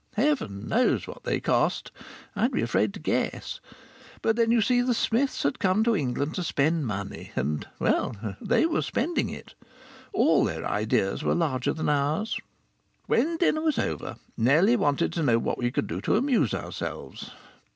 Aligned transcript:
Heaven 0.15 0.67
knows 0.67 1.05
what 1.05 1.25
they 1.25 1.39
cost! 1.39 1.91
I'd 2.35 2.51
be 2.51 2.63
afraid 2.63 2.91
to 2.95 2.99
guess. 2.99 3.59
But 4.23 4.35
then 4.35 4.49
you 4.49 4.59
see 4.59 4.81
the 4.81 4.95
Smiths 4.95 5.43
had 5.43 5.59
come 5.59 5.83
to 5.83 5.95
England 5.95 6.33
to 6.33 6.43
spend 6.43 6.87
money, 6.87 7.31
and 7.35 7.67
well 7.77 8.15
they 8.41 8.65
were 8.65 8.81
spending 8.81 9.29
it. 9.29 9.53
All 10.11 10.43
their 10.43 10.65
ideas 10.65 11.21
were 11.23 11.35
larger 11.35 11.71
than 11.73 11.87
ours. 11.87 12.39
When 13.05 13.37
dinner 13.37 13.61
was 13.61 13.77
over 13.77 14.15
Nellie 14.35 14.75
wanted 14.75 15.13
to 15.13 15.21
know 15.21 15.37
what 15.37 15.59
we 15.59 15.69
could 15.69 15.85
do 15.85 16.01
to 16.01 16.15
amuse 16.17 16.55
ourselves. 16.55 17.29